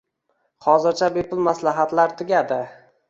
[0.67, 2.99] Hozircha bepul maslahatlar tugadi 😂😂😂